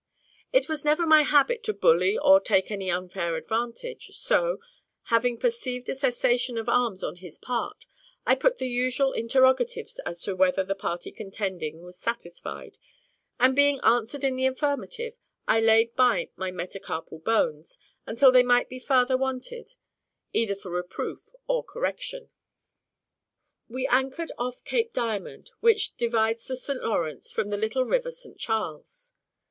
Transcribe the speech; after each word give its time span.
It 0.51 0.67
was 0.67 0.83
never 0.83 1.05
my 1.05 1.21
habit 1.21 1.61
to 1.65 1.75
bully 1.75 2.17
or 2.17 2.39
take 2.39 2.71
any 2.71 2.89
unfair 2.89 3.35
advantage; 3.35 4.07
so, 4.17 4.57
having 5.13 5.37
perceived 5.37 5.87
a 5.89 5.93
cessation 5.93 6.57
of 6.57 6.67
arms 6.67 7.03
on 7.03 7.17
his 7.17 7.37
part, 7.37 7.85
I 8.25 8.33
put 8.33 8.57
the 8.57 8.67
usual 8.67 9.11
interrogatives 9.13 9.99
as 9.99 10.19
to 10.23 10.35
whether 10.35 10.63
the 10.63 10.73
party 10.73 11.11
contending 11.11 11.83
was 11.83 11.99
satisfied; 11.99 12.79
and 13.39 13.55
being 13.55 13.79
answered 13.81 14.23
in 14.23 14.35
the 14.37 14.47
affirmative, 14.47 15.13
I 15.47 15.61
laid 15.61 15.95
by 15.95 16.31
my 16.35 16.49
metacarpal 16.49 17.19
bones 17.19 17.77
until 18.07 18.31
they 18.31 18.41
might 18.41 18.69
be 18.69 18.79
farther 18.79 19.17
wanted, 19.17 19.75
either 20.33 20.55
for 20.55 20.71
reproof 20.71 21.29
or 21.45 21.63
correction. 21.63 22.31
We 23.69 23.85
anchored 23.85 24.31
off 24.39 24.63
Cape 24.63 24.93
Diamond, 24.93 25.51
which 25.59 25.95
divides 25.95 26.47
the 26.47 26.55
St 26.55 26.81
Lawrence 26.81 27.31
from 27.31 27.49
the 27.49 27.55
little 27.57 27.85
river 27.85 28.09
St 28.09 28.39
Charles. 28.39 29.13